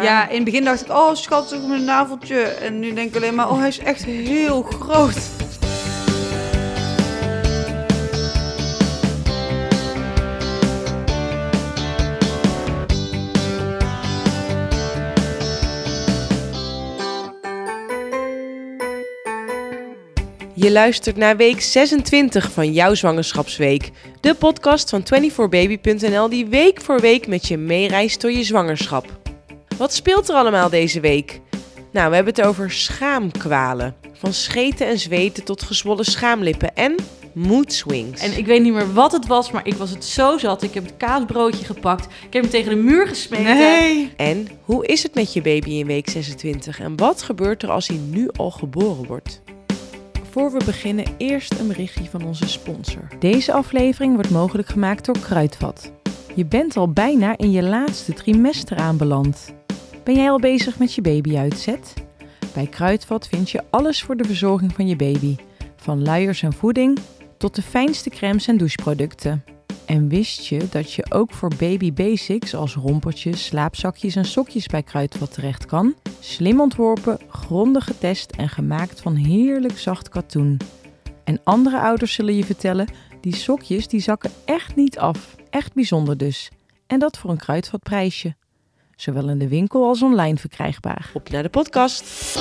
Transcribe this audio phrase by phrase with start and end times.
[0.00, 2.40] Ja, in het begin dacht ik, oh schat, mijn naveltje.
[2.40, 5.16] En nu denk ik alleen maar, oh hij is echt heel groot.
[20.54, 23.90] Je luistert naar week 26 van jouw zwangerschapsweek.
[24.20, 29.21] De podcast van 24baby.nl die week voor week met je meereist door je zwangerschap.
[29.82, 31.40] Wat speelt er allemaal deze week?
[31.92, 33.94] Nou, we hebben het over schaamkwalen.
[34.12, 36.94] Van scheten en zweten tot gezwollen schaamlippen en
[37.32, 38.22] mood swings.
[38.22, 40.62] En ik weet niet meer wat het was, maar ik was het zo zat.
[40.62, 42.04] Ik heb het kaasbroodje gepakt.
[42.04, 44.16] Ik heb hem tegen de muur gesmeten.
[44.16, 47.88] En hoe is het met je baby in week 26 en wat gebeurt er als
[47.88, 49.42] hij nu al geboren wordt?
[50.30, 53.08] Voor we beginnen, eerst een berichtje van onze sponsor.
[53.18, 55.92] Deze aflevering wordt mogelijk gemaakt door Kruidvat.
[56.34, 59.60] Je bent al bijna in je laatste trimester aanbeland.
[60.04, 61.94] Ben jij al bezig met je babyuitzet?
[62.54, 65.36] Bij Kruidvat vind je alles voor de verzorging van je baby.
[65.76, 66.98] Van luiers en voeding
[67.38, 69.44] tot de fijnste crèmes en doucheproducten.
[69.86, 74.82] En wist je dat je ook voor baby basics als rompertjes, slaapzakjes en sokjes bij
[74.82, 75.94] Kruidvat terecht kan?
[76.20, 80.56] Slim ontworpen, grondig getest en gemaakt van heerlijk zacht katoen.
[81.24, 82.88] En andere ouders zullen je vertellen,
[83.20, 85.36] die sokjes die zakken echt niet af.
[85.50, 86.50] Echt bijzonder dus.
[86.86, 88.34] En dat voor een Kruidvatprijsje.
[89.02, 91.10] Zowel in de winkel als online verkrijgbaar.
[91.14, 92.34] Op naar de podcast.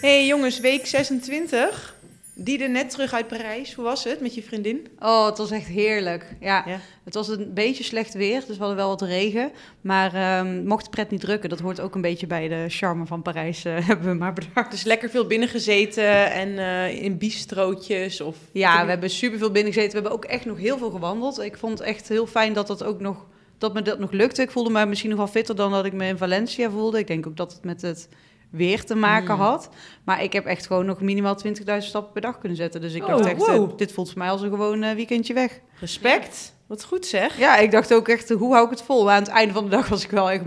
[0.00, 1.94] Hey jongens, week 26.
[2.36, 3.74] Die er net terug uit Parijs.
[3.74, 4.86] Hoe was het met je vriendin?
[4.98, 6.36] Oh, het was echt heerlijk.
[6.40, 6.78] Ja, Ja.
[7.04, 9.52] het was een beetje slecht weer, dus we hadden wel wat regen.
[9.80, 13.06] Maar ehm, mocht de pret niet drukken, dat hoort ook een beetje bij de charme
[13.06, 14.70] van Parijs, eh, hebben we maar bedacht.
[14.70, 18.36] Dus lekker veel binnen gezeten en eh, in bistrootjes of...
[18.52, 19.92] Ja, we hebben superveel binnen gezeten.
[19.96, 21.40] We hebben ook echt nog heel veel gewandeld.
[21.40, 23.26] Ik vond het echt heel fijn dat dat ook nog,
[23.58, 24.42] dat me dat nog lukte.
[24.42, 26.98] Ik voelde me misschien nog wel fitter dan dat ik me in Valencia voelde.
[26.98, 28.08] Ik denk ook dat het met het
[28.56, 29.40] weer te maken Mm.
[29.40, 29.68] had.
[30.04, 32.80] Maar ik heb echt gewoon nog minimaal 20.000 stappen per dag kunnen zetten.
[32.80, 33.70] Dus ik Oh, dacht echt, wow.
[33.70, 35.60] eh, dit voelt voor mij als een gewoon eh, weekendje weg.
[35.80, 36.52] Respect.
[36.66, 37.38] Wat goed zeg.
[37.38, 39.04] Ja, ik dacht ook echt, hoe hou ik het vol?
[39.04, 40.44] Maar aan het einde van de dag was ik wel echt,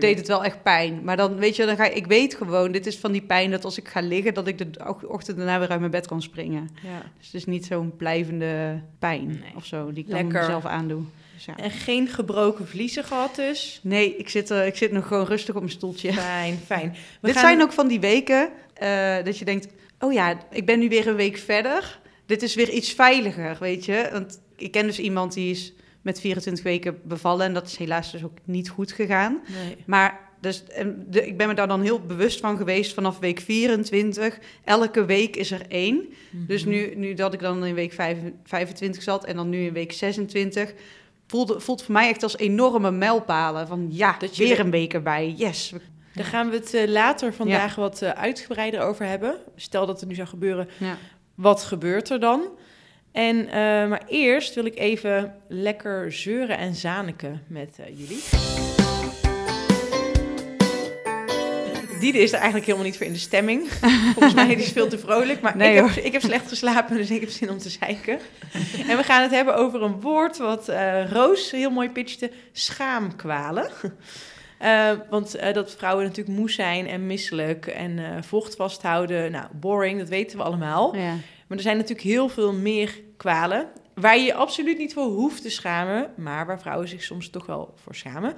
[0.00, 1.00] deed het wel echt pijn.
[1.04, 3.50] Maar dan weet je, dan ga ik, ik weet gewoon, dit is van die pijn
[3.50, 6.06] dat als ik ga liggen, dat ik de och- ochtend daarna weer uit mijn bed
[6.06, 6.68] kan springen.
[6.82, 7.02] Ja.
[7.18, 9.38] Dus het is niet zo'n blijvende pijn Nee.
[9.56, 10.40] of zo, die ik dan Lekker.
[10.40, 11.02] mezelf aandoe.
[11.36, 11.56] Dus ja.
[11.56, 13.80] En geen gebroken vliezen gehad dus.
[13.82, 16.12] Nee, ik zit, eh, ik zit nog gewoon rustig op mijn stoeltje.
[16.12, 16.90] Fijn, fijn.
[17.20, 19.68] We Dit gaan- zijn ook van die weken eh, dat je denkt,
[20.00, 21.98] oh ja, ik ben nu weer een week verder.
[22.26, 24.08] Dit is weer iets veiliger, weet je.
[24.12, 28.12] Want ik ken dus iemand die is met 24 weken bevallen en dat is helaas
[28.12, 29.40] dus ook niet goed gegaan.
[29.64, 29.76] Nee.
[29.86, 33.40] Maar dus, en de, ik ben me daar dan heel bewust van geweest vanaf week
[33.40, 34.38] 24.
[34.64, 36.08] Elke week is er één.
[36.30, 39.72] Dus nu, nu dat ik dan in week vijf- 25 zat en dan nu in
[39.72, 40.72] week 26...
[41.26, 43.66] Voelde, voelt voor mij echt als enorme mijlpalen.
[43.66, 45.34] Van ja, Dat weer er- een week erbij.
[45.36, 45.72] Yes.
[46.14, 49.36] Daar gaan we het eh, later vandaag wat eh, uitgebreider over hebben.
[49.56, 50.96] Stel dat het nu zou gebeuren, Ja.
[51.34, 52.42] wat gebeurt er dan?
[53.12, 53.54] En, eh,
[53.88, 58.45] maar eerst wil ik even lekker zeuren en zaniken met jullie.
[62.00, 63.68] Diede is er eigenlijk helemaal niet voor in de stemming.
[64.14, 65.40] Volgens mij is veel te vrolijk.
[65.40, 68.18] Maar Nee, ik, heb, ik heb slecht geslapen, dus ik heb zin om te zeiken.
[68.88, 72.30] En we gaan het hebben over een woord wat eh, Roos heel mooi pitchte.
[72.52, 73.70] Schaamkwalen.
[74.58, 79.32] Eh, want eh, dat vrouwen natuurlijk moe zijn en misselijk en vocht vasthouden.
[79.32, 80.96] Nou, boring, dat weten we allemaal.
[80.96, 81.14] Ja.
[81.46, 83.68] Maar er zijn natuurlijk heel veel meer kwalen
[84.00, 87.46] waar je je absoluut niet voor hoeft te schamen, maar waar vrouwen zich soms toch
[87.46, 88.34] wel voor schamen.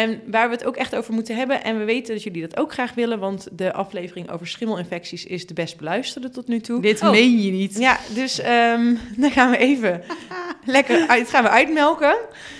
[0.00, 1.64] En waar we het ook echt over moeten hebben.
[1.64, 5.46] En we weten dat jullie dat ook graag willen, want de aflevering over schimmelinfecties is
[5.46, 6.80] de best beluisterde tot nu toe.
[6.82, 7.10] Dit Oh.
[7.10, 7.78] meen je niet.
[7.78, 10.02] Ja, dus ehm, dan gaan we even
[10.64, 12.14] lekker uit, gaan we uitmelken.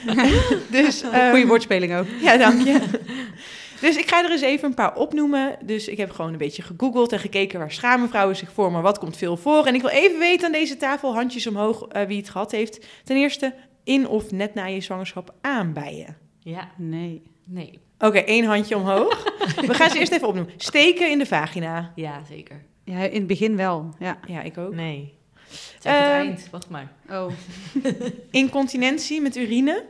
[0.70, 2.06] dus, ehm, Goede woordspeling ook.
[2.20, 2.80] ja, dank je.
[3.80, 5.56] Dus ik ga er eens even een paar opnoemen.
[5.64, 8.82] Dus ik heb gewoon een beetje gegoogeld en gekeken waar schamen vrouwen zich voor, maar
[8.82, 9.66] wat komt veel voor.
[9.66, 12.86] En ik wil even weten aan deze tafel, handjes omhoog, eh, wie het gehad heeft.
[13.04, 16.19] Ten eerste, in of net na je zwangerschap aanbijen.
[16.42, 17.22] Ja, Nee.
[17.44, 17.78] nee.
[17.98, 19.25] Oké, één handje omhoog.
[19.66, 20.52] We gaan ze eerst even opnoemen.
[20.56, 21.92] Steken in de vagina.
[21.94, 22.64] Ja, zeker.
[22.84, 23.94] Ja, in het begin wel.
[23.98, 24.19] Ja.
[24.26, 24.75] Ja, ik ook.
[24.75, 25.14] Nee.
[25.78, 26.92] Zeg het Ehm, eind, wacht maar.
[27.10, 27.26] Oh.
[28.31, 29.84] Incontinentie met urine.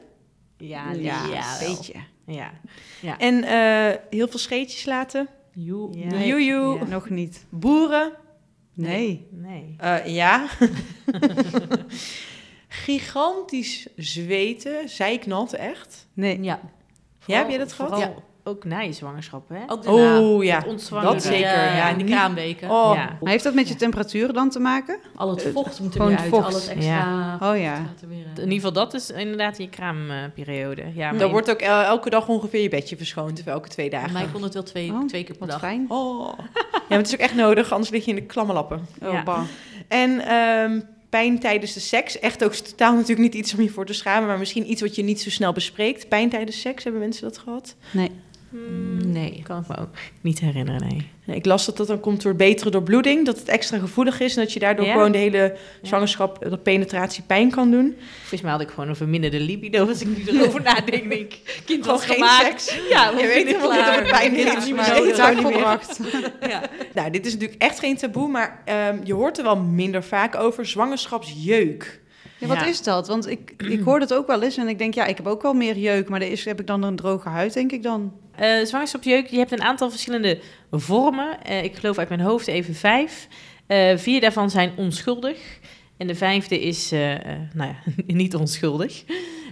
[0.56, 1.94] Ja, Ja, ja een beetje.
[2.26, 2.50] Ja.
[3.00, 3.18] Ja.
[3.18, 5.28] En eh, heel veel scheetjes laten.
[5.52, 5.98] Joe.
[5.98, 6.06] Ja.
[6.06, 6.44] Nee.
[6.44, 6.84] Ja.
[6.88, 7.44] Nog niet.
[7.48, 8.12] Boeren.
[8.74, 9.26] Nee.
[9.30, 9.74] Nee.
[9.78, 10.46] Eh, ja.
[12.72, 16.06] Gigantisch zweten, zijknat echt.
[16.14, 16.42] Nee.
[16.42, 16.60] Ja.
[17.26, 17.90] Ja, heb jij dat gehad?
[17.92, 19.58] Vooral, ook na je zwangerschap, hè?
[19.66, 20.20] Ook daarna.
[20.20, 21.12] Oh ja, Ontzwangeren.
[21.14, 21.40] dat zeker.
[21.50, 22.70] Ja, Ja, in de niet- kraamweken.
[22.70, 23.16] Oh, Ja.
[23.20, 24.98] Maar heeft dat met je temperatuur dan te maken?
[25.16, 26.28] Al het vocht moet er gewoon weer uit.
[26.28, 26.46] vocht.
[26.46, 27.34] Al het extra...
[27.42, 27.74] Oh ja.
[27.74, 28.38] gaat er weer uit.
[28.38, 30.82] In ieder geval, dat is inderdaad je kraamperiode.
[30.94, 33.68] Ja, maar Dan in- wordt ook el- elke dag ongeveer je bedje verschoond, of elke
[33.68, 34.12] twee dagen.
[34.12, 35.70] mij kon het wel twee, Oh, twee keer per Wat dag.
[35.70, 35.84] fijn.
[35.88, 36.38] Oh.
[36.38, 36.44] Ja,
[36.88, 38.86] maar het is ook echt nodig, anders lig je in de klamme lappen.
[39.02, 39.42] Oh, Ja.
[39.88, 40.80] En ehm,
[41.10, 44.28] pijn tijdens de seks, echt ook totaal natuurlijk niet iets om je voor te schamen,
[44.28, 46.08] maar misschien iets wat je niet zo snel bespreekt.
[46.08, 47.76] Pijn tijdens seks, hebben mensen dat gehad?
[47.90, 48.10] Nee.
[48.50, 49.40] Hmm, Nee.
[49.44, 49.88] Kan ik me ook
[50.20, 51.08] niet herinneren, nee.
[51.24, 54.36] Ja, Ik las dat dat dan komt door betere doorbloeding, dat het extra gevoelig is
[54.36, 54.92] en dat je daardoor Ja?
[54.92, 57.96] gewoon de hele zwangerschap, dat penetratie pijn kan doen.
[58.18, 60.90] Volgens mij had ik gewoon een verminderde libido als ik nu erover nadenk.
[61.08, 62.60] Denk, ik, kind was geen gemaakt.
[62.62, 62.80] seks.
[62.88, 65.16] Ja, Je weet niet of het pijn Ja, heeft, niet maar meer het nodig.
[65.16, 66.10] zou niet
[66.40, 66.50] meer.
[66.50, 66.62] Ja.
[66.94, 70.36] Nou, dit is natuurlijk echt geen taboe, maar ehm, je hoort er wel minder vaak
[70.36, 72.00] over zwangerschapsjeuk.
[72.38, 72.66] Ja, wat Ja.
[72.66, 73.08] is dat?
[73.08, 75.42] Want ik, ik hoor dat ook wel eens en ik denk, ja, ik heb ook
[75.42, 78.12] wel meer jeuk, maar is, heb ik dan een droge huid, denk ik dan.
[78.40, 80.38] Eh, zwangerschapsjeuk, je hebt een aantal verschillende
[80.70, 81.42] vormen.
[81.42, 83.28] Eh, ik geloof uit mijn hoofd even vijf.
[83.66, 85.58] Eh, vier daarvan zijn onschuldig.
[85.96, 86.90] En de vijfde is,
[87.54, 87.76] nou ja,
[88.06, 89.04] niet onschuldig.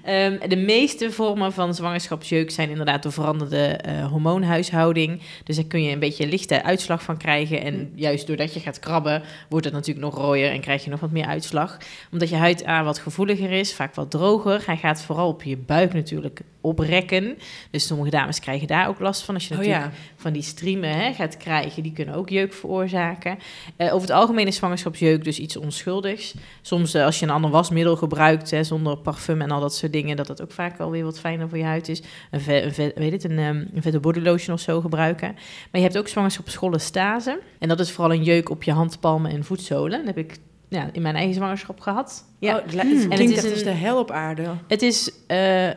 [0.04, 5.20] Ehm, de meeste vormen van zwangerschapsjeuk zijn inderdaad door veranderde eh, hormoonhuishouding.
[5.44, 7.62] Dus daar kun je een beetje lichte uitslag van krijgen.
[7.62, 11.00] En juist doordat je gaat krabben, wordt het natuurlijk nog rooier en krijg je nog
[11.00, 11.78] wat meer uitslag.
[12.12, 14.62] Omdat je huid A wat gevoeliger is, vaak wat droger.
[14.66, 17.38] Hij gaat vooral op je buik natuurlijk oprekken.
[17.70, 19.34] Dus sommige dames krijgen daar ook last van.
[19.34, 19.98] Als je Oh natuurlijk ja.
[20.16, 23.38] van die streamen hè, gaat krijgen, die kunnen ook jeuk veroorzaken.
[23.76, 26.34] Eh, over het algemeen is zwangerschapsjeuk dus iets onschuldigs.
[26.62, 29.92] Soms eh, als je een ander wasmiddel gebruikt, hè, zonder parfum en al dat soort
[29.92, 32.02] dingen, dat dat ook vaak wel weer wat fijner voor je huid is.
[32.30, 35.32] Een, ve- een, ve- weet het, een, ehm, een vette bodylotion of zo gebruiken.
[35.34, 37.40] Maar je hebt ook zwangerschapsschollestase.
[37.58, 39.98] En dat is vooral een jeuk op je handpalmen en voetzolen.
[39.98, 40.36] Dat heb ik
[40.68, 42.24] ja, in mijn eigen zwangerschap gehad.
[42.38, 42.56] Ja.
[42.56, 44.54] Oh, het het En het is echt als de hel op aarde.
[44.68, 45.68] Het is eh,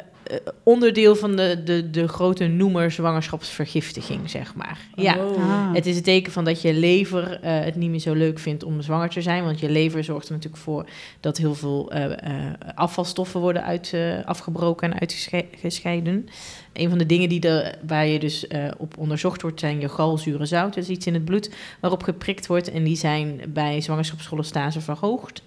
[0.63, 4.79] onderdeel van de, de, de grote noemer zwangerschapsvergiftiging, zeg maar.
[4.95, 5.17] Ja.
[5.17, 5.37] Oh.
[5.37, 5.73] Ah.
[5.73, 8.63] Het is een teken van dat je lever eh, het niet meer zo leuk vindt
[8.63, 9.43] om zwanger te zijn.
[9.43, 10.85] Want je lever zorgt er natuurlijk voor
[11.19, 16.29] dat heel veel eh, eh, afvalstoffen worden uit, eh, afgebroken en uitgescheiden.
[16.73, 19.89] Een van de dingen die er, waar je dus eh, op onderzocht wordt, zijn je
[19.89, 20.73] galzuren zout.
[20.73, 22.71] Dat is iets in het bloed waarop geprikt wordt.
[22.71, 25.41] En die zijn bij zwangerschapscholestase verhoogd.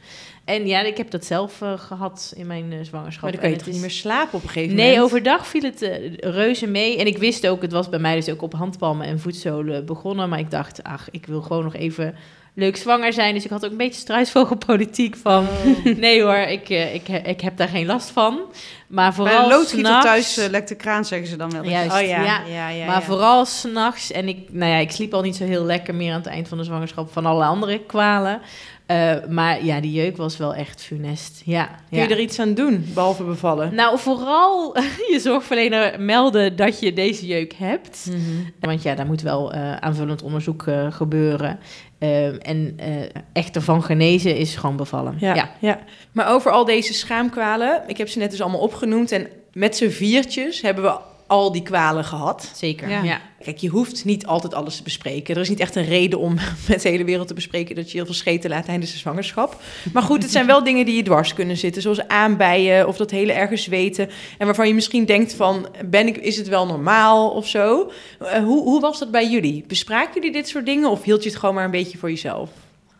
[0.44, 3.22] En ja, ik heb dat zelf eh, gehad in mijn eh, zwangerschap.
[3.22, 5.04] Maar dan kan je toch het niet is- meer slapen op een gegeven Nee, moment?
[5.04, 5.90] overdag viel het
[6.20, 6.98] reuze mee.
[6.98, 10.28] En ik wist ook, het was bij mij dus ook op handpalmen en voetzolen begonnen.
[10.28, 12.14] Maar ik dacht, ach, ik wil gewoon nog even
[12.54, 13.34] leuk zwanger zijn.
[13.34, 15.44] Dus ik had ook een beetje struisvogelpolitiek van...
[15.44, 15.84] Oh.
[15.96, 18.40] Nee hoor, ik, eh, ik, ik heb daar geen last van.
[18.86, 21.64] Maar Bij vooral een loodgieter s'nachts- thuis eh, lekt de kraan, zeggen ze dan wel.
[21.64, 22.40] Juist, Oh ja, ja.
[22.48, 23.02] ja, ja, maar ja.
[23.02, 24.12] vooral s'nachts.
[24.12, 26.48] En ik, nou ja, ik sliep al niet zo heel lekker meer aan het eind
[26.48, 27.12] van de zwangerschap...
[27.12, 28.40] van alle andere kwalen.
[28.86, 31.42] Eh, maar ja, die jeuk was wel echt funest.
[31.44, 32.04] Ja, Kun ja.
[32.04, 33.74] je er iets aan doen, behalve bevallen?
[33.74, 34.76] Nou, vooral
[35.12, 38.06] je zorgverlener melden dat je deze jeuk hebt.
[38.10, 38.20] Mhm.
[38.60, 41.58] Want ja, daar moet wel eh, aanvullend onderzoek eh, gebeuren.
[42.04, 42.86] Eh, en eh,
[43.32, 45.16] echt ervan genezen is gewoon bevallen.
[45.18, 45.50] Ja, Ja.
[45.60, 45.78] ja.
[46.12, 49.12] Maar over al deze schaamkwalen, ik heb ze net dus allemaal opgenoemd.
[49.12, 52.50] En met z'n viertjes hebben we al die kwalen gehad.
[52.54, 52.88] zeker.
[52.88, 53.02] Ja.
[53.02, 53.20] Ja.
[53.42, 55.34] Kijk, je hoeft niet altijd alles te bespreken.
[55.34, 56.34] Er is niet echt een reden om
[56.68, 59.60] met de hele wereld te bespreken dat je heel veel scheten laat tijdens de zwangerschap.
[59.92, 63.10] Maar goed, het zijn wel dingen die je dwars kunnen zitten, zoals aanbijen of dat
[63.10, 64.08] hele erge zweten.
[64.38, 67.90] En waarvan je misschien denkt van, ben ik, is het wel normaal of zo?
[68.18, 69.64] Eh, hoe, hoe was dat bij jullie?
[69.68, 72.50] Bespraken jullie dit soort dingen of hield je het gewoon maar een beetje voor jezelf?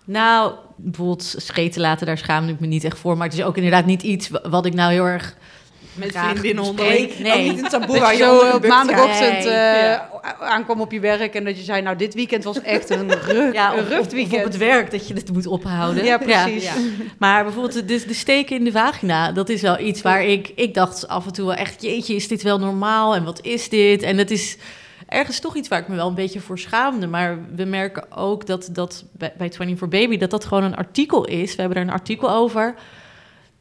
[0.04, 3.16] Nou, bijvoorbeeld scheten laten, daar schaamde ik me niet echt voor.
[3.16, 5.36] Maar het is ook inderdaad niet iets wa- wat ik nou heel erg...
[5.94, 7.00] Met Graag vriendinnen bespreek.
[7.00, 7.18] onderling.
[7.18, 7.32] Nee.
[7.48, 10.10] Ook niet een taboe Dat waar je zo op maandagochtend eh, Ja.
[10.40, 13.52] aankwam op je werk en dat je zei, nou dit weekend was echt een, rug,
[13.52, 16.04] Ja, een of, of op het werk dat je het moet ophouden.
[16.04, 16.64] Ja, precies.
[16.64, 16.72] Ja.
[17.18, 20.52] Maar bijvoorbeeld de, de steken in de vagina, dat is wel iets waar ik...
[20.54, 23.14] Ik dacht af en toe wel echt, jeetje, is dit wel normaal?
[23.14, 24.02] En wat is dit?
[24.02, 24.56] En het is
[25.08, 27.06] ergens toch iets waar ik me wel een beetje voor schaamde.
[27.06, 31.24] Maar we merken ook dat, dat bij, bij 24 Baby dat dat gewoon een artikel
[31.24, 31.54] is.
[31.54, 32.74] We hebben er een artikel over.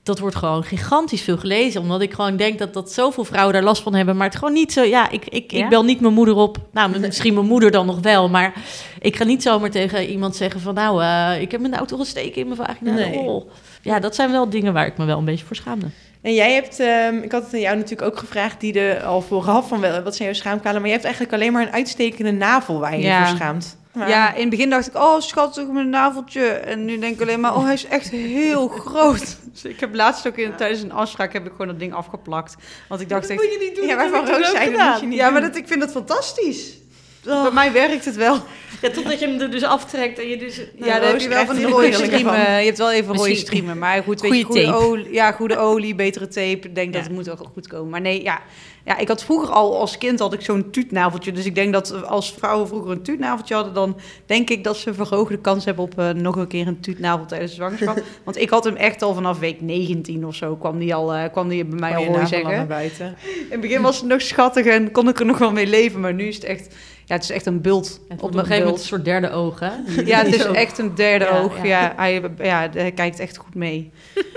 [0.03, 1.81] Dat wordt gewoon gigantisch veel gelezen.
[1.81, 4.17] Omdat ik gewoon denk dat, dat zoveel vrouwen daar last van hebben.
[4.17, 4.83] Maar het gewoon niet zo...
[4.83, 5.63] Ja, ik, ik, Ja?
[5.63, 6.57] ik bel niet mijn moeder op.
[6.71, 8.29] Nou, misschien mijn moeder dan nog wel.
[8.29, 8.53] Maar
[8.99, 10.73] ik ga niet zomaar tegen iemand zeggen van...
[10.73, 12.93] Nou, eh, ik heb toch een steek in mijn vagina.
[12.93, 13.17] Nee.
[13.17, 13.51] Oh.
[13.81, 15.87] Ja, dat zijn wel dingen waar ik me wel een beetje voor schaamde.
[16.21, 19.21] En jij hebt, ehm, ik had het aan jou natuurlijk ook gevraagd, die er al
[19.21, 22.31] vooraf van wel, wat zijn jouw schaamkwalen, maar je hebt eigenlijk alleen maar een uitstekende
[22.31, 23.77] navel waar je je voor schaamt.
[23.93, 26.47] Ja, in het begin dacht ik, oh schattig, mijn naveltje.
[26.47, 29.37] En nu denk ik alleen maar, oh hij is echt heel groot.
[29.51, 32.55] Dus ik heb laatst ook in, tijdens een afspraak heb ik gewoon dat ding afgeplakt.
[32.89, 35.29] Want ik dacht echt, je niet Ja, waarvan Roos zei, dat moet je niet ja,
[35.29, 35.49] maar doen.
[35.49, 36.77] dat, ik vind dat fantastisch.
[37.23, 38.39] Bij mij werkt het wel.
[38.83, 40.61] Ja, totdat je hem er dus aftrekt en je dus...
[40.75, 42.33] Ja, dan heb je wel van die rode striemen.
[42.33, 43.77] Je hebt wel even rode Misschien- striemen.
[43.77, 44.77] Maar goed, weet je, goede tape.
[44.77, 46.67] olie, ja, goede olie, betere tape.
[46.67, 47.89] Ik denk dat het moet wel goed komen.
[47.89, 48.41] Maar nee, ja.
[48.85, 51.31] ja, ik had vroeger al als kind had ik zo'n tuutnaveltje.
[51.31, 53.73] Dus ik denk dat als vrouwen vroeger een tuutnaveltje hadden...
[53.73, 56.79] dan denk ik dat ze een verhoogde kans hebben op eh, nog een keer een
[56.79, 58.03] tuutnavel tijdens de zwangerschap.
[58.25, 60.55] Want ik had hem echt al vanaf week 19 of zo.
[60.55, 62.51] kwam die, al, eh, kwam die bij mij Kan al hoor naar zeggen.
[62.99, 63.15] In
[63.49, 65.99] het begin was het nog schattig en kon ik er nog wel mee leven.
[65.99, 66.75] Maar nu is het echt,
[67.05, 69.29] ja, het is echt een bult Het op een mijn gegeven moment een soort derde
[69.29, 69.71] oog, hè?
[70.11, 71.57] Ja, het is echt een derde Ja, oog.
[71.57, 71.63] ja.
[71.63, 73.91] Ja, hij, ja, hij kijkt echt goed mee.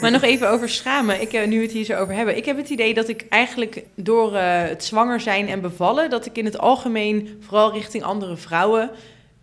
[0.00, 1.20] Maar nog even over schamen.
[1.20, 2.36] Ik, eh, nu we het hier zo over hebben.
[2.36, 6.10] Ik heb het idee dat ik eigenlijk door eh, het zwanger zijn en bevallen...
[6.10, 8.90] dat ik in het algemeen, vooral richting andere vrouwen...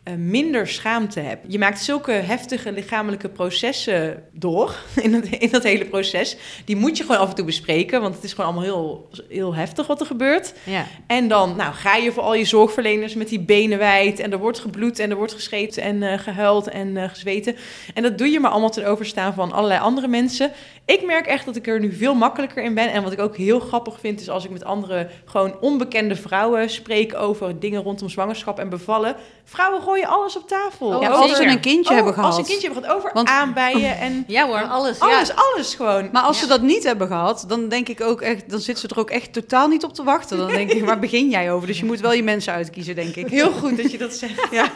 [0.05, 1.39] eh, minder schaamte heb.
[1.47, 6.37] Je maakt zulke heftige lichamelijke processen door in, het, in dat hele proces.
[6.65, 9.55] Die moet je gewoon af en toe bespreken, want het is gewoon allemaal heel, heel
[9.55, 10.53] heftig wat er gebeurt.
[10.63, 10.85] Ja.
[11.07, 14.19] En dan nou, ga je voor al je zorgverleners met die benen wijd.
[14.19, 17.55] En er wordt gebloed en er wordt geschreeuwd en eh, gehuild en eh, gezweten.
[17.93, 20.51] En dat doe je maar allemaal ten overstaan van allerlei andere mensen.
[20.85, 22.91] Ik merk echt dat ik er nu veel makkelijker in ben.
[22.91, 26.69] En wat ik ook heel grappig vind, is als ik met andere gewoon onbekende vrouwen
[26.69, 29.15] spreek over dingen rondom zwangerschap en bevallen.
[29.43, 30.87] Vrouwen gooien alles op tafel.
[30.87, 32.27] Oh, Ja, als ze een kindje Oh, hebben gehad.
[32.27, 34.61] Als ze een kindje hebben gehad, over Want- aanbijen en Ja hoor.
[34.63, 35.33] Alles, alles, ja.
[35.33, 36.09] alles gewoon.
[36.11, 36.41] Maar als Ja.
[36.43, 39.09] ze dat niet hebben gehad, dan denk ik ook echt, dan zit ze er ook
[39.09, 40.37] echt totaal niet op te wachten.
[40.37, 41.67] Dan denk ik, waar begin jij over?
[41.67, 43.27] Dus je moet wel je mensen uitkiezen, denk ik.
[43.27, 44.47] Heel goed dat je dat zegt.
[44.51, 44.71] Ja.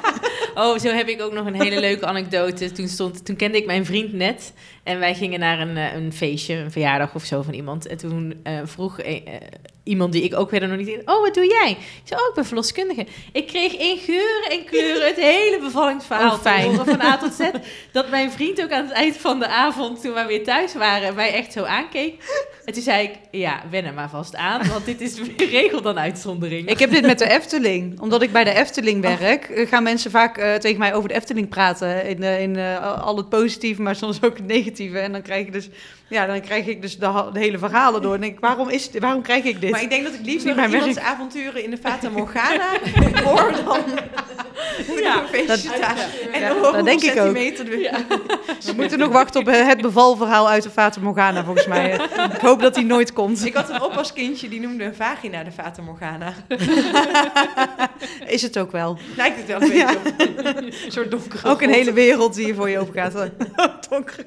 [0.55, 2.71] Oh, zo heb ik ook nog een hele leuke anekdote.
[2.71, 4.53] Toen, stond, toen kende ik mijn vriend net.
[4.83, 7.87] En wij gingen naar een, eh, een feestje, een verjaardag of zo van iemand.
[7.87, 9.21] En toen eh, vroeg eh,
[9.89, 11.01] iemand die ik ook verder nog niet in...
[11.05, 11.71] Oh, wat doe jij?
[11.71, 13.05] Ik zei, oh, ik ben verloskundige.
[13.31, 16.69] Ik kreeg in geuren en kleuren het hele bevallingsverhaal Oh, fijn.
[16.69, 17.49] horen, van A tot Z.
[17.91, 21.15] Dat mijn vriend ook aan het eind van de avond, toen wij weer thuis waren...
[21.15, 22.13] mij echt zo aankeek.
[22.65, 24.67] En toen zei ik, ja, wen er maar vast aan.
[24.67, 26.69] Want dit is meer regel dan uitzondering.
[26.69, 27.99] Ik heb dit met de Efteling.
[27.99, 31.15] Omdat ik bij de Efteling werk, eh, gaan mensen vaak eh, tegen mij over de
[31.15, 32.05] Efteling praten.
[32.05, 32.57] In, eh, in
[33.01, 34.99] al het positieve, maar soms ook het negatieve.
[34.99, 35.69] En dan krijg ik dus,
[36.09, 38.13] ja, dan krijg ik dus de, hele verhalen door.
[38.13, 39.71] En denk ik, waarom, is, dit- waarom krijg ik dit?
[39.71, 41.07] Maar ik denk dat ik liever mijn iemands werk.
[41.07, 42.65] avonturen in de Fata Morgana
[43.23, 43.79] hoor dan
[45.01, 45.63] ja, een dat-.
[46.31, 47.33] En Ja, dan dat denk ik ook.
[47.33, 48.05] de-
[48.65, 51.91] We moeten nog wachten op eh, het bevalverhaal uit de Fata Morgana, volgens mij.
[52.33, 53.45] Ik hoop dat die nooit komt.
[53.45, 56.33] Ik had een oppaskindje die noemde een vagina de Fata Morgana.
[58.27, 58.97] Is het ook wel.
[59.15, 60.13] Lijkt het wel een beetje op.
[60.57, 63.13] Een soort donkere Ook een hele wereld die hier voor je open gaat.
[63.89, 64.25] donkere.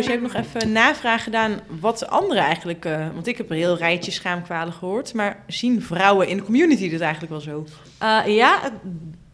[0.00, 2.84] Roos, je hebt nog even een navraag gedaan wat de anderen eigenlijk...
[2.84, 5.14] eh, want ik heb een heel rijtje schaamkwalen gehoord.
[5.14, 7.64] Maar zien vrouwen in de community dit eigenlijk wel zo?
[7.98, 8.58] Eh, ja,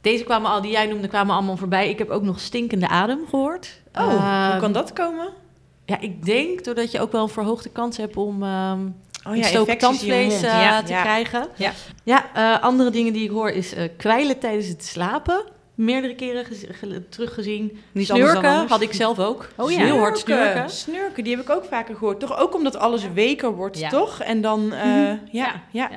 [0.00, 1.88] deze kwamen al, die jij noemde, kwamen allemaal voorbij.
[1.90, 3.80] Ik heb ook nog stinkende adem gehoord.
[3.92, 5.28] Oh, hoe Eh, kan dat komen?
[5.85, 8.80] Ja, ik denk doordat je ook wel een verhoogde kans hebt om ehm
[9.28, 11.00] Oh je tandvlees eh, Ja, te ja.
[11.02, 11.49] krijgen.
[11.56, 11.73] Ja.
[12.04, 15.44] ja andere dingen die ik hoor is eh, kwijlen tijdens het slapen.
[15.76, 17.78] Meerdere keren gez- ge- teruggezien.
[17.92, 18.71] Niet snurken anders.
[18.71, 19.49] had ik zelf ook.
[19.56, 19.78] Oh ja.
[19.78, 20.71] Heel hard snurken.
[20.71, 22.21] Snurken, die heb ik ook vaker gehoord.
[22.21, 23.88] Toch ook omdat alles weker wordt, Ja.
[23.88, 24.21] toch?
[24.21, 25.61] En dan, eh, ja, ja.
[25.71, 25.90] Ja.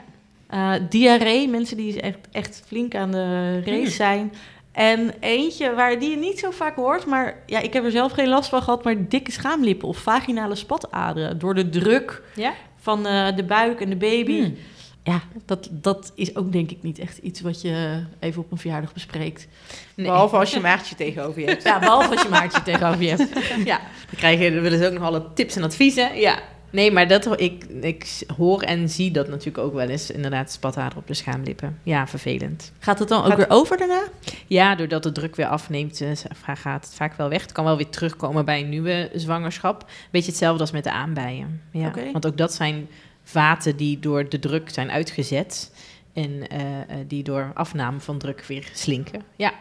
[0.48, 4.34] Eh, diarree, mensen die echt, echt flink aan de race zijn.
[4.72, 8.12] En eentje waar die je niet zo vaak hoort, maar ja, ik heb er zelf
[8.12, 11.40] geen last van gehad, maar dikke schaamlippen of vaginale spataderen.
[11.40, 12.54] Door de druk Ja?
[12.78, 14.38] van eh, de buik en de baby.
[14.42, 14.56] Hmm.
[15.04, 18.58] Ja, dat, dat is ook denk ik niet echt iets wat je even op een
[18.58, 19.48] verjaardag bespreekt.
[19.96, 20.06] Nee.
[20.06, 21.64] Behalve als je maagdje tegenover je hebt.
[21.64, 23.30] Ja, behalve als je maartje tegenover je hebt.
[23.66, 26.16] Ja, dan krijg je dan willen ze ook nog alle tips en adviezen.
[26.20, 26.40] Ja.
[26.72, 30.12] Nee, maar dat, ik, ik hoor en zie dat natuurlijk ook wel eens.
[30.12, 31.80] Inderdaad, spathaar op de schaamlippen.
[31.84, 32.72] Ja, vervelend.
[32.80, 34.02] Gaat het dan ook Gaat- weer over daarna?
[34.48, 36.10] Ja, doordat de druk weer afneemt, eh,
[36.56, 37.42] gaat het vaak wel weg.
[37.42, 39.90] Het kan wel weer terugkomen bij een nieuwe zwangerschap.
[40.12, 41.62] Beetje hetzelfde als met de aanbijen.
[41.72, 41.92] Ja.
[42.12, 42.88] Want ook dat zijn
[43.30, 45.72] vaten die door de druk zijn uitgezet.
[46.14, 49.24] En eh, eh, die door afname van druk weer slinken.
[49.36, 49.54] Ja,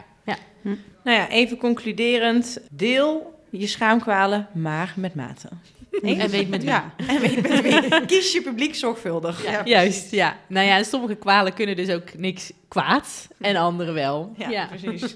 [1.03, 2.59] Nou ja, even concluderend.
[2.71, 5.49] Deel je schaamkwalen, maar met mate.
[6.01, 6.69] En weet met wie.
[6.69, 6.93] Ja.
[7.07, 8.05] En weet met wie.
[8.05, 9.43] Kies je publiek zorgvuldig.
[9.43, 9.61] Ja.
[9.65, 10.11] juist.
[10.11, 10.37] Ja.
[10.47, 13.27] Nou ja, en sommige kwalen kunnen dus ook niks kwaad.
[13.39, 14.33] En andere wel.
[14.37, 15.15] Ja, precies.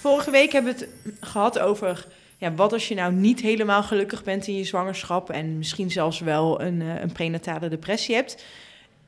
[0.00, 0.88] Vorige week hebben we het
[1.20, 2.06] gehad over...
[2.44, 5.30] Ja, wat als je nou niet helemaal gelukkig bent in je zwangerschap...
[5.30, 8.44] en misschien zelfs wel een, eh, een prenatale depressie hebt.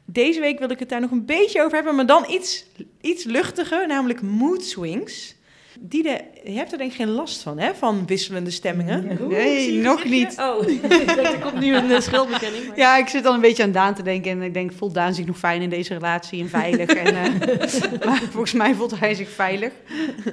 [0.05, 1.95] Deze week wil ik het daar nog een beetje over hebben...
[1.95, 2.65] maar dan iets,
[3.01, 5.35] iets luchtiger, namelijk mood swings...
[5.81, 7.75] die de je hebt er denk ik geen last van, hè?
[7.75, 9.19] Van wisselende stemmingen.
[9.29, 10.37] Nee, nog niet.
[10.39, 10.67] Oh,
[11.33, 12.67] er komt nu een uh, schuldbekenning.
[12.67, 14.31] maar- Ja, ik zit al een beetje aan Daan te denken.
[14.31, 16.89] En ik denk, voelt Daan zich nog fijn in deze relatie en veilig?
[16.89, 19.73] en, eh, maar volgens mij voelt hij zich veilig.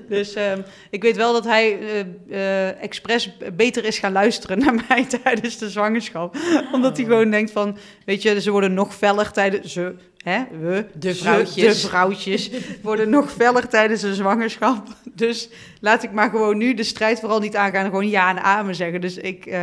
[0.09, 4.83] Dus ehm, ik weet wel dat hij eh eh, expres beter is gaan luisteren naar
[4.87, 6.35] mij tijdens de zwangerschap.
[6.71, 9.73] Omdat hij gewoon denkt van, weet je, ze worden nog feller tijdens...
[9.73, 11.81] Ze, hè, we, De vrouwtjes.
[11.81, 12.49] de vrouwtjes
[12.81, 14.87] worden nog feller tijdens de zwangerschap.
[15.13, 15.49] Dus
[15.79, 18.75] laat ik maar gewoon nu de strijd vooral niet aangaan en gewoon ja en amen
[18.75, 19.01] zeggen.
[19.01, 19.45] Dus ik...
[19.45, 19.61] eh,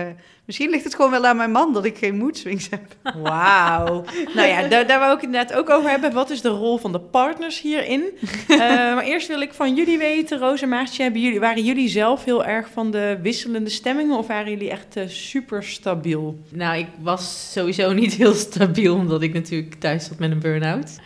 [0.51, 2.83] Misschien ligt het gewoon wel aan mijn man dat ik geen moedswings heb.
[3.23, 4.05] Wauw.
[4.35, 6.13] nou ja, daar, daar wou ik het net ook over hebben.
[6.13, 8.05] Wat is de rol van de partners hierin?
[8.49, 8.59] Eh,
[8.95, 12.25] maar eerst wil ik van jullie weten, Roos en Maartje, hebben jullie, waren jullie zelf
[12.25, 16.39] heel erg van de wisselende stemmingen of waren jullie echt eh, super stabiel?
[16.49, 20.99] Nou, ik was sowieso niet heel stabiel, omdat ik natuurlijk thuis zat met een burn-out.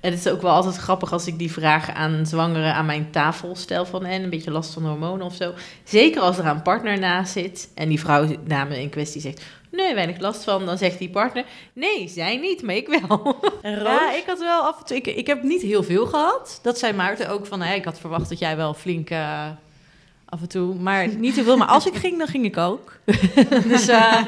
[0.00, 3.10] En het is ook wel altijd grappig als ik die vragen aan zwangeren aan mijn
[3.10, 5.52] tafel stel van en een beetje last van hormonen of zo.
[5.84, 9.94] Zeker als er een partner naast zit en die vrouw, dame in kwestie zegt, nee,
[9.94, 10.66] weinig last van.
[10.66, 13.36] Dan zegt die partner, nee, zij niet, maar ik wel.
[13.62, 14.96] Ja, ik had wel af en toe.
[14.96, 16.58] Ik, ik heb niet heel veel gehad.
[16.62, 17.62] Dat zei Maarten ook van.
[17.62, 19.46] Hè, ik had verwacht dat jij wel flink eh,
[20.28, 20.74] af en toe.
[20.74, 21.56] Maar niet heel veel.
[21.56, 22.96] Maar als ik ging, dan ging ik ook.
[23.68, 24.20] dus eh,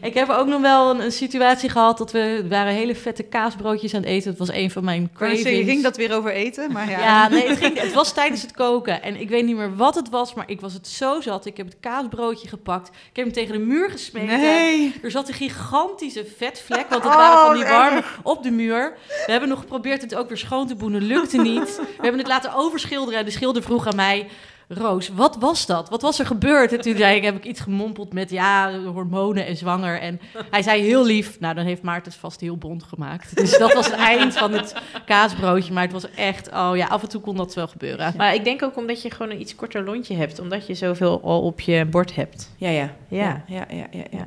[0.00, 3.94] ik heb ook nog wel een, een situatie gehad dat we waren hele vette kaasbroodjes
[3.94, 4.30] aan het eten.
[4.30, 5.42] Dat was een van mijn net cravings.
[5.42, 6.72] zeggen, ging dat weer over eten?
[6.72, 7.00] Maar ja.
[7.00, 9.02] Ja, nee, het, ging, het was tijdens het koken.
[9.02, 11.46] En ik weet niet meer wat het was, maar ik was het zo zat.
[11.46, 12.88] Ik heb het kaasbroodje gepakt.
[12.88, 14.40] Ik heb hem tegen de muur gesmeten.
[14.40, 14.94] Nee.
[15.02, 18.96] Er zat een gigantische vetvlek, want het Oh, waren van die warme op de muur.
[19.26, 21.76] We hebben nog geprobeerd het ook weer schoon te boenen, lukte niet.
[21.76, 24.28] We hebben het laten overschilderen en de schilder vroeg aan mij...
[24.68, 25.88] Roos, wat was dat?
[25.88, 26.72] Wat was er gebeurd?
[26.72, 30.00] En toen zei ik, heb ik iets gemompeld met ja, hormonen en zwanger.
[30.00, 30.20] En
[30.50, 33.36] hij zei heel lief, nou dan heeft Maarten het vast heel bond gemaakt.
[33.36, 34.74] Dus dat was het eind van het
[35.06, 35.72] kaasbroodje.
[35.72, 38.14] Maar het was echt, oh ja, af en toe kon dat wel gebeuren.
[38.16, 41.20] Maar ik denk ook omdat je gewoon een iets korter lontje hebt, omdat je zoveel
[41.22, 42.50] al op je bord hebt.
[42.56, 42.94] Ja, ja.
[43.08, 43.44] Ja.
[43.46, 44.26] ja, ja, ja, ja.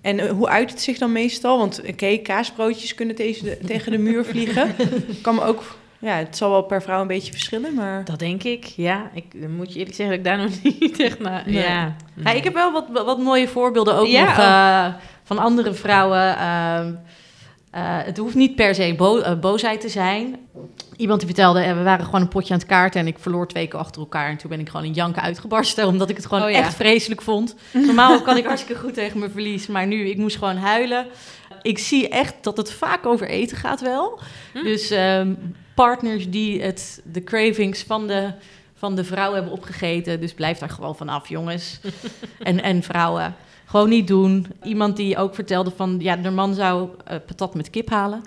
[0.00, 1.58] En eh, hoe uit het zich dan meestal?
[1.58, 4.74] Want oké, kaasbroodjes kunnen tegen de, tegen de muur vliegen.
[5.22, 5.62] kan me ook...
[6.06, 8.04] Ja, het zal wel per vrouw een beetje verschillen, maar...
[8.04, 9.10] Dat denk ik, ja.
[9.14, 11.42] Ik moet je eerlijk zeggen dat ik daar nog niet echt naar...
[11.46, 11.62] Nee.
[11.62, 11.96] Ja.
[12.24, 16.36] Ja, ik heb wel wat, wat mooie voorbeelden ook Ja, nog eh, van andere vrouwen.
[16.36, 16.92] Ehm, eh,
[17.82, 20.36] het hoeft niet per se bo- eh, boosheid te zijn.
[20.96, 23.48] Iemand die vertelde, eh, we waren gewoon een potje aan het kaarten en ik verloor
[23.48, 24.28] twee keer achter elkaar.
[24.30, 26.56] En toen ben ik gewoon in janken uitgebarsten, omdat ik het gewoon Oh ja.
[26.58, 27.54] echt vreselijk vond.
[27.72, 31.06] Normaal kan ik hartstikke goed tegen mijn verlies, maar nu, ik moest gewoon huilen.
[31.62, 34.20] Ik zie echt dat het vaak over eten gaat wel.
[34.52, 34.62] Hm.
[34.62, 35.34] Dus ehm,
[35.74, 38.32] partners die het, de cravings van de,
[38.74, 40.20] van de vrouw hebben opgegeten.
[40.20, 41.80] Dus blijf daar gewoon vanaf, jongens.
[42.38, 43.34] en, en vrouwen.
[43.66, 44.46] Gewoon niet doen.
[44.62, 48.22] Iemand die ook vertelde van, ja, de man zou eh, patat met kip halen.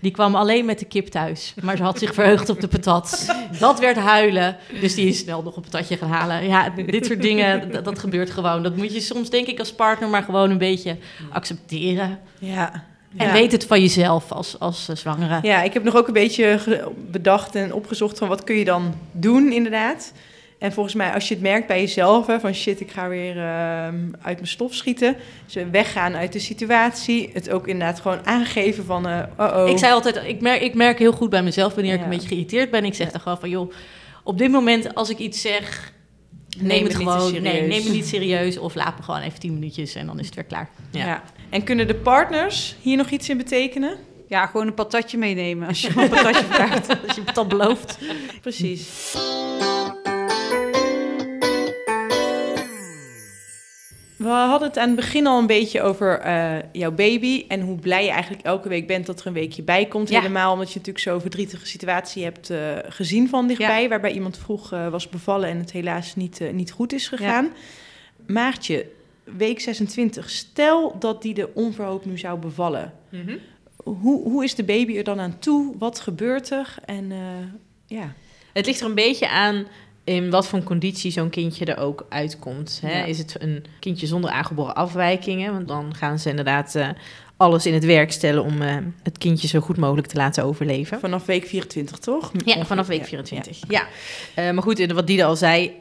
[0.00, 1.54] Die kwam alleen met de kip thuis.
[1.62, 3.34] Maar ze had zich verheugd op de patat.
[3.58, 4.56] Dat werd huilen.
[4.80, 6.46] Dus die is snel nog een patatje gaan halen.
[6.46, 8.62] Ja, dit soort dingen, dat, dat gebeurt gewoon.
[8.62, 10.96] Dat moet je soms, denk ik, als partner maar gewoon een beetje
[11.30, 12.18] accepteren.
[12.38, 12.84] Ja.
[13.16, 13.32] En ja.
[13.32, 15.38] weet het van jezelf als, als eh, zwangere.
[15.42, 16.60] Ja, ik heb nog ook een beetje
[17.10, 20.12] bedacht en opgezocht van wat kun je dan doen inderdaad.
[20.58, 23.36] En volgens mij, als je het merkt bij jezelf, hè, van shit, ik ga weer
[23.36, 25.16] ehm, uit mijn stof schieten.
[25.52, 27.30] Dus weggaan uit de situatie.
[27.32, 30.98] Het ook inderdaad gewoon aangeven van, eh oh Ik zei altijd, ik merk, ik merk
[30.98, 32.84] heel goed bij mezelf wanneer ik een beetje geïrriteerd ben.
[32.84, 33.72] Ik zeg dan gewoon van, joh,
[34.24, 35.92] op dit moment als ik iets zeg,
[36.58, 37.68] neem, Neem het het niet gewoon, nee, serieus.
[37.68, 40.34] neem het niet serieus of laat me gewoon even tien minuutjes en dan is het
[40.34, 40.68] weer klaar.
[40.90, 41.06] Ja.
[41.06, 41.22] Ja.
[41.50, 43.96] En kunnen de partners hier nog iets in betekenen?
[44.28, 46.88] Ja, gewoon een patatje meenemen als je een patatje vraagt.
[47.06, 47.98] Als je dat belooft.
[48.40, 48.88] Precies.
[54.16, 57.76] We hadden het aan het begin al een beetje over eh, jouw baby en hoe
[57.78, 60.08] blij je eigenlijk elke week bent dat er een weekje bij komt.
[60.08, 60.20] Ja.
[60.20, 64.72] Helemaal omdat je natuurlijk zo'n verdrietige situatie hebt eh, gezien van dichtbij, waarbij iemand vroeg
[64.72, 67.52] eh, was bevallen en het helaas niet, niet goed is gegaan.
[68.26, 68.86] Maartje,
[69.24, 72.92] week 26, stel dat die er onverhoopt nu zou bevallen.
[73.08, 73.36] Mhm.
[73.76, 75.74] Hoe, hoe is de baby er dan aan toe?
[75.78, 76.74] Wat gebeurt er?
[76.84, 77.12] En
[77.86, 78.14] ja.
[78.52, 79.66] Het ligt er een beetje aan
[80.06, 82.78] in wat voor conditie zo'n kindje er ook uitkomt.
[82.82, 82.98] Hè?
[82.98, 83.04] Ja.
[83.04, 85.52] Is het een kindje zonder aangeboren afwijkingen?
[85.52, 86.88] Want dan gaan ze inderdaad eh,
[87.36, 91.00] alles in het werk stellen om eh, het kindje zo goed mogelijk te laten overleven.
[91.00, 92.32] Vanaf week 24, toch?
[92.44, 93.58] Ja, vanaf week Ja, 24.
[93.68, 93.86] Ja.
[94.34, 95.72] Eh, maar goed, wat Diede al zei,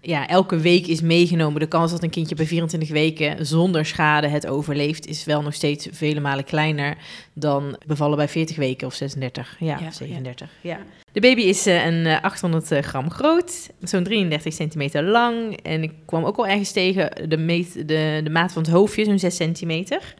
[0.00, 1.60] ja, elke week is meegenomen.
[1.60, 5.54] De kans dat een kindje bij 24 weken zonder schade het overleeft, is wel nog
[5.54, 6.96] steeds vele malen kleiner
[7.32, 9.56] dan bevallen bij 40 weken of 36.
[9.58, 10.50] Ja, Ja, 37.
[10.60, 10.78] Ja.
[11.12, 15.60] De baby is eh, een eh, 800 gram groot, zo'n 33 centimeter lang.
[15.62, 19.04] En ik kwam ook al ergens tegen de, meet, de, de maat van het hoofdje,
[19.04, 20.14] zo'n 6 centimeter.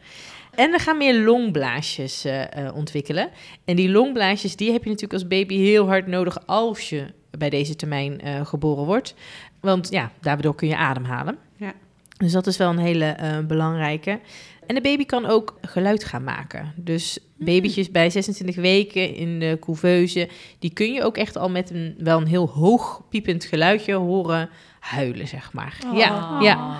[0.59, 3.29] En er gaan meer longblaasjes eh, eh, ontwikkelen.
[3.65, 7.05] En die longblaasjes, die heb je natuurlijk als baby heel hard nodig als je
[7.37, 9.15] bij deze termijn eh, geboren wordt.
[9.59, 11.37] Want ja, daardoor kun je ademhalen.
[11.55, 11.73] Ja.
[12.17, 13.15] Dus dat is wel een hele
[13.47, 14.19] belangrijke.
[14.67, 16.73] En de baby kan ook geluid gaan maken.
[16.75, 21.69] Dus babytjes bij 26 weken in de couveuse, die kun je ook echt al met
[21.69, 25.77] een wel een heel hoog piepend geluidje horen huilen, zeg maar.
[25.93, 26.77] Ja, ja.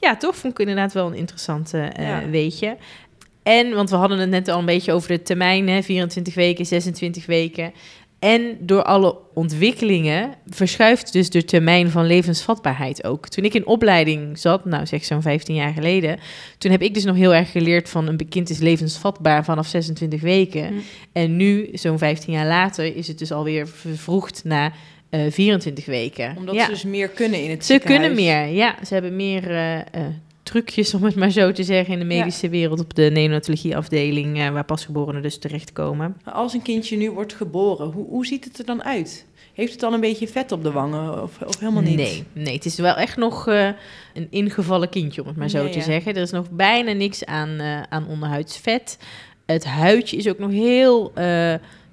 [0.00, 2.28] ja, toch vond ik inderdaad wel een interessante Ja.
[2.28, 2.76] weetje.
[3.42, 6.66] En, want we hadden het net al een beetje over de termijn, hè, 24 weken,
[6.66, 7.72] 26 weken.
[8.22, 13.28] En door alle ontwikkelingen verschuift dus de termijn van levensvatbaarheid ook.
[13.28, 16.18] Toen ik in opleiding zat, nou zeg zo'n 15 jaar geleden,
[16.58, 20.20] toen heb ik dus nog heel erg geleerd van een kind is levensvatbaar vanaf 26
[20.20, 20.66] weken.
[20.66, 20.74] Hm.
[21.12, 24.76] En nu, zo'n 15 jaar later, is het dus alweer vervroegd naar
[25.10, 26.36] eh, 24 weken.
[26.36, 26.64] Omdat ja.
[26.64, 28.76] ze dus meer kunnen in het Ze kunnen meer, ja.
[28.86, 30.02] Ze hebben meer eh,
[30.52, 34.50] trucjes, om het maar zo te zeggen, in de medische wereld op de neonatologieafdeling, eh,
[34.50, 36.16] waar pasgeborenen dus terechtkomen.
[36.24, 39.26] Als een kindje nu wordt geboren, hoe, hoe ziet het er dan uit?
[39.52, 41.96] Heeft het al een beetje vet op de wangen of, of helemaal niet?
[41.96, 43.68] Nee, nee, het is wel echt nog eh,
[44.14, 45.84] een ingevallen kindje, om het maar zo te ja.
[45.84, 46.14] zeggen.
[46.14, 48.98] Er is nog bijna niks aan, eh, aan onderhuidsvet.
[49.46, 51.12] Het huidje is ook nog heel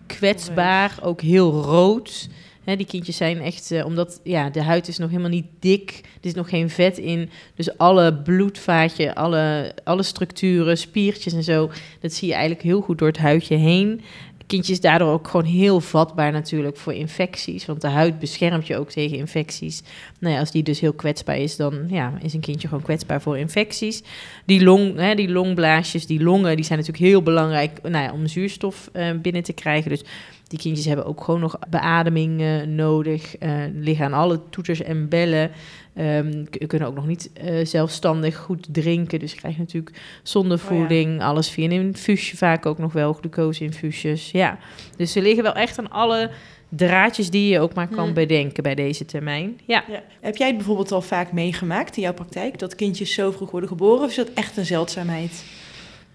[0.06, 2.28] kwetsbaar, ook heel rood.
[2.64, 6.02] Hè, die kindjes zijn echt, eh, omdat ja, de huid is nog helemaal niet dik,
[6.04, 7.30] er is nog geen vet in.
[7.56, 12.98] Dus alle bloedvaatje, alle, alle structuren, spiertjes en zo, dat zie je eigenlijk heel goed
[12.98, 14.02] door het huidje heen.
[14.50, 17.66] Kindje is daardoor ook gewoon heel vatbaar natuurlijk voor infecties.
[17.66, 19.82] Want de huid beschermt je ook tegen infecties.
[20.20, 23.22] Nou ja, als die dus heel kwetsbaar is, dan ja, is een kindje gewoon kwetsbaar
[23.22, 24.04] voor infecties.
[24.46, 28.28] Die, long, hè, die longblaasjes, die longen, die zijn natuurlijk heel belangrijk nou ja, om
[28.28, 29.90] zuurstof eh, binnen te krijgen.
[29.90, 30.04] Dus
[30.48, 33.38] die kindjes hebben ook gewoon nog beademing nodig.
[33.38, 35.52] eh, liggen aan alle toeters en bellen.
[36.50, 39.20] K- kunnen ook nog niet eh, zelfstandig goed drinken.
[39.20, 40.64] Dus krijg je natuurlijk zonder ja.
[40.64, 41.22] voeding.
[41.22, 43.14] Alles via een infuusje vaak ook nog wel.
[43.14, 44.58] Glucose-infuusjes, ja.
[44.98, 46.30] Dus ze liggen wel echt aan alle
[46.70, 48.14] draadjes die je ook maar kan Hmm.
[48.14, 49.60] bedenken bij deze termijn.
[49.66, 49.84] Ja.
[49.88, 50.04] Ja.
[50.22, 52.60] Heb jij het bijvoorbeeld al vaak meegemaakt in jouw praktijk?
[52.60, 54.04] Dat kindjes zo vroeg worden geboren?
[54.04, 55.44] Of is dat echt een zeldzaamheid?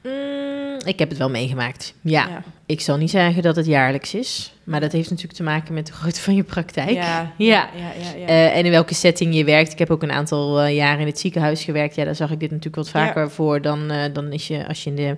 [0.05, 1.95] Mm, ik heb het wel meegemaakt.
[2.01, 2.29] Ja.
[2.29, 2.43] Ja.
[2.67, 4.55] ik zal niet zeggen dat het jaarlijks is.
[4.65, 6.91] Maar dat heeft natuurlijk te maken met de grootte van je praktijk.
[6.91, 7.33] Ja.
[7.39, 7.69] Ja.
[7.77, 8.27] ja.
[8.27, 9.73] Eh, en in welke setting je werkt.
[9.73, 11.95] Ik heb ook een aantal eh, jaren in het ziekenhuis gewerkt.
[11.95, 14.85] Ja, daar zag ik dit natuurlijk wat vaker voor dan, eh, dan is je, als
[14.85, 15.17] je in de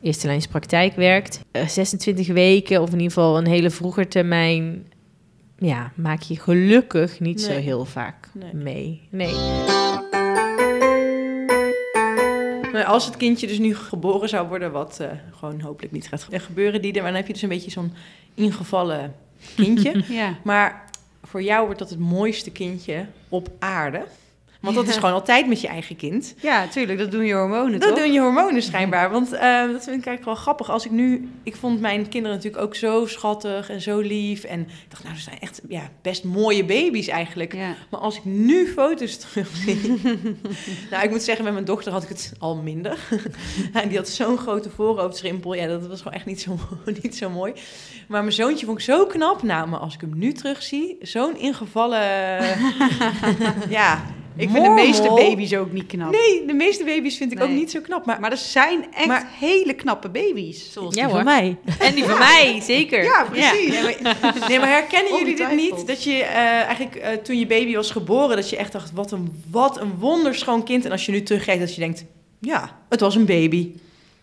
[0.00, 1.40] eerste lijns praktijk werkt.
[1.50, 4.86] Eh, 26 weken of in ieder geval een hele vroeger termijn.
[5.58, 8.54] Ja, maak je gelukkig niet zo heel vaak Nee.
[8.54, 9.00] mee.
[9.10, 9.75] Nee.
[12.84, 15.08] Als het kindje dus nu geboren zou worden, wat eh,
[15.38, 17.92] gewoon hopelijk niet gaat ge- gebeuren, die, dan heb je dus een beetje zo'n
[18.34, 19.14] ingevallen
[19.56, 20.02] kindje.
[20.08, 20.34] Ja.
[20.44, 20.84] maar
[21.22, 24.02] voor jou wordt dat het mooiste kindje op aarde.
[24.66, 26.34] Want dat is gewoon altijd met je eigen kind.
[26.40, 27.98] ja, tuurlijk, dat doen je hormonen, Dat toch?
[27.98, 29.10] doen je hormonen schijnbaar.
[29.10, 30.70] Want eh, dat vind ik eigenlijk wel grappig.
[30.70, 31.28] Als ik nu...
[31.42, 34.44] Ik vond mijn kinderen natuurlijk ook zo schattig en zo lief.
[34.44, 37.54] En ik dacht, nou, ze zijn echt ja, best mooie baby's eigenlijk.
[37.54, 37.74] Ja.
[37.90, 40.00] Maar als ik nu foto's terugzie...
[40.90, 42.98] nou, ik moet zeggen, met mijn dochter had ik het al minder.
[43.72, 45.54] en die had zo'n grote voorhoofdsrimpel.
[45.54, 46.58] Ja, dat was gewoon echt niet zo,
[47.02, 47.52] niet zo mooi.
[48.08, 49.42] Maar mijn zoontje vond ik zo knap.
[49.42, 52.00] Nou, maar als ik hem nu terugzie, zo'n ingevallen...
[53.68, 54.04] ja,
[54.36, 56.10] Ik vind de meeste baby's ook niet knap.
[56.12, 58.06] Nee, de meeste baby's vind ik ook niet zo knap.
[58.06, 60.72] Maar Maar er zijn echt Maar- hele knappe baby's.
[60.72, 61.24] Zoals Ja, die van hoor.
[61.24, 61.56] mij.
[61.78, 63.02] En die van mij, zeker.
[63.02, 63.68] Ja, precies.
[63.68, 65.86] Nee, maar, nee, maar herkennen jullie dit niet?
[65.86, 69.12] Dat je eh, eigenlijk eh, toen je baby was geboren, dat je echt dacht, wat
[69.12, 70.84] een, wat een wonderschoon kind.
[70.84, 72.04] En als je nu terugkijkt, dat je denkt,
[72.40, 73.70] ja, het was een baby.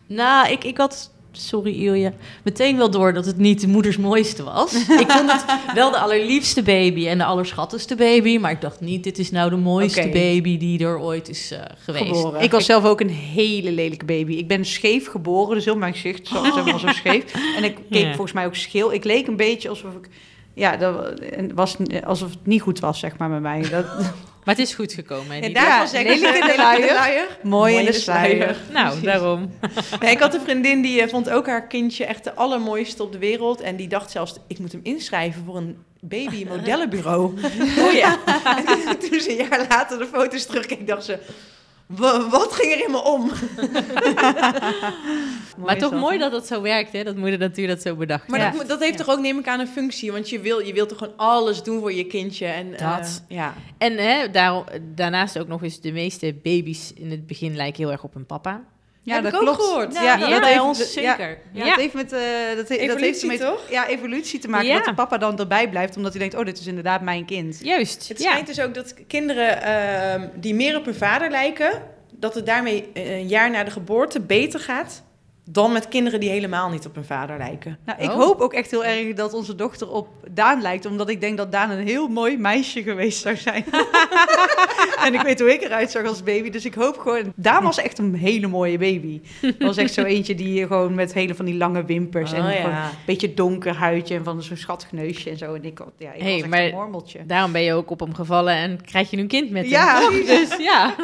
[0.07, 4.43] Nou, ik, ik had, sorry Ilja, meteen wel door dat het niet de moeders mooiste
[4.43, 4.73] was.
[5.03, 8.37] ik vond het wel de allerliefste baby en de allerschattigste baby.
[8.37, 11.59] Maar ik dacht niet, dit is nou de mooiste baby die er ooit is eh,
[11.77, 12.05] geweest.
[12.05, 12.41] Geboren.
[12.41, 14.33] Ik was zelf ook een hele lelijke baby.
[14.33, 17.33] Ik ben scheef geboren, dus heel mijn gezicht zat helemaal zo scheef.
[17.57, 18.09] En ik keek Ja.
[18.09, 18.93] volgens mij ook scheel.
[18.93, 20.09] Ik leek een beetje alsof ik...
[20.53, 21.13] Ja, dat
[21.53, 23.69] was alsof het niet goed was, zeg maar, bij mij.
[23.69, 23.85] Dat,
[24.45, 25.41] Maar het is goed gekomen.
[25.41, 26.47] En daarvan Ja, zeggen ze, lelijk in
[26.87, 27.27] de luier.
[27.43, 28.55] mooi in de sluier.
[28.71, 29.03] Nou, Precies.
[29.03, 29.51] daarom.
[30.01, 33.11] Nee, ik had een vriendin die eh, vond ook haar kindje echt de allermooiste op
[33.11, 33.61] de wereld.
[33.61, 37.33] En die dacht zelfs, ik moet hem inschrijven voor een baby modellenbureau.
[37.85, 38.17] Oh ja.
[38.89, 41.17] En toen ze een jaar later de foto's terugkeek, dacht ze...
[41.95, 43.31] "Wa- Wat ging er in me om?
[45.65, 47.03] Maar toch mooi dat dat zo werkt, hè?
[47.03, 48.27] Dat moeder natuur dat zo bedacht.
[48.27, 48.51] Maar Ja.
[48.51, 50.11] dat, dat heeft toch ook, neem ik aan, een functie.
[50.11, 52.45] Want je wil, je wilt toch gewoon alles doen voor je kindje.
[52.45, 53.23] En, eh, Dat.
[53.27, 53.53] ja.
[53.77, 54.63] En hè, daar,
[54.95, 58.25] daarnaast ook nog eens, de meeste baby's in het begin lijken heel erg op hun
[58.25, 58.63] papa.
[59.05, 59.61] Ja, Heb dat ik ook klopt.
[59.63, 59.93] gehoord.
[59.93, 61.37] Ja, Ja, dat ja, bij heeft- ons ja, zeker.
[61.53, 61.69] Ja, Ja.
[61.69, 62.19] dat heeft met, eh,
[62.55, 63.69] dat, he- dat heeft met toch?
[63.69, 64.67] Ja, evolutie te maken.
[64.67, 64.75] Ja.
[64.75, 67.59] Dat de papa dan erbij blijft, omdat hij denkt, oh, dit is inderdaad mijn kind.
[67.63, 68.07] Juist.
[68.07, 68.29] Het ja.
[68.29, 71.81] schijnt dus ook dat kinderen ehm, die meer op hun vader lijken...
[72.11, 75.03] dat het daarmee eh, een jaar na de geboorte beter gaat
[75.49, 77.77] Dan met kinderen die helemaal niet op hun vader lijken.
[77.85, 78.15] Nou, ik Oh.
[78.15, 80.85] hoop ook echt heel erg dat onze dochter op Daan lijkt.
[80.85, 83.65] Omdat ik denk dat Daan een heel mooi meisje geweest zou zijn.
[85.05, 86.49] en ik weet hoe ik eruit zag als baby.
[86.49, 87.33] Dus ik hoop gewoon...
[87.35, 89.21] Daan was echt een hele mooie baby.
[89.41, 92.31] Dat was echt zo eentje die gewoon met hele van die lange wimpers.
[92.33, 92.83] en Oh, gewoon ja.
[92.85, 94.15] een beetje donker huidje.
[94.15, 95.53] En van zo'n schattig neusje en zo.
[95.53, 97.25] En ik, ja, ik Hey, was echt maar- een mormeltje.
[97.25, 99.99] Daarom ben je ook op hem gevallen en krijg je nu een kind met Ja,
[99.99, 100.07] hem.
[100.07, 100.49] precies.
[100.49, 100.95] Dus ja.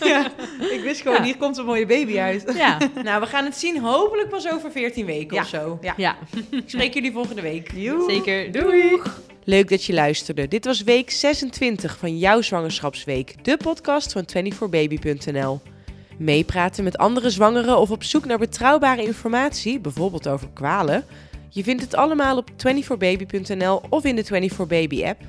[0.00, 0.26] Ja,
[0.70, 1.22] ik wist gewoon, Ja.
[1.24, 2.52] hier komt een mooie baby uit.
[2.56, 2.78] ja.
[3.04, 5.42] Nou, we gaan het zien hopelijk pas over 14 weken Ja.
[5.42, 5.78] of zo.
[5.80, 5.94] Ja.
[5.96, 6.16] Ja,
[6.50, 7.70] Ik spreek jullie volgende week.
[7.74, 8.10] Joe.
[8.10, 8.52] zeker.
[8.52, 9.00] Doei!
[9.44, 10.48] Leuk dat je luisterde.
[10.48, 15.60] Dit was week 26 van jouw zwangerschapsweek, de podcast van 24baby.nl.
[16.18, 21.04] Meepraten met andere zwangeren of op zoek naar betrouwbare informatie, bijvoorbeeld over kwalen?
[21.48, 25.20] Je vindt het allemaal op 24baby.nl of in de 24baby app.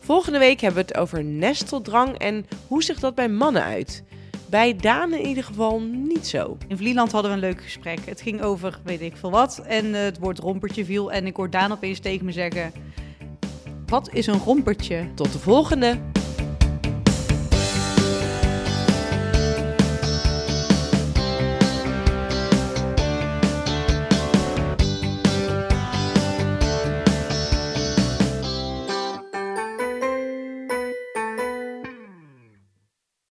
[0.00, 4.04] Volgende week hebben we het over nesteldrang en hoe zich dat bij mannen uit.
[4.50, 6.56] Bij Daan in ieder geval niet zo.
[6.68, 7.98] In Vlieland hadden we een leuk gesprek.
[8.04, 9.62] Het ging over weet ik veel wat.
[9.66, 11.12] En eh, het woord rompertje viel.
[11.12, 12.72] En ik hoor Daan opeens tegen me zeggen...
[13.86, 15.08] Wat is een rompertje?
[15.14, 15.98] Tot de volgende!